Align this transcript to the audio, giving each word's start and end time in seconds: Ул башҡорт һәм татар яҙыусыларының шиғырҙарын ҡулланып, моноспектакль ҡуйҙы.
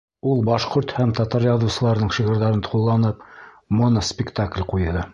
Ул 0.29 0.39
башҡорт 0.45 0.93
һәм 0.99 1.11
татар 1.19 1.45
яҙыусыларының 1.49 2.11
шиғырҙарын 2.17 2.65
ҡулланып, 2.73 3.25
моноспектакль 3.83 4.71
ҡуйҙы. 4.75 5.07